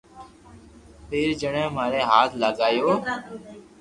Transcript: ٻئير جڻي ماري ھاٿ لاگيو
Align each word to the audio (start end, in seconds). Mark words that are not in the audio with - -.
ٻئير 1.09 1.29
جڻي 1.41 1.63
ماري 1.75 2.01
ھاٿ 2.09 2.29
لاگيو 2.41 2.91